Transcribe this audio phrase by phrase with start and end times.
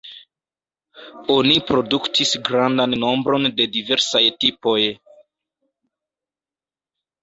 [1.33, 4.79] Oni produktis grandan nombron de diversaj tipoj.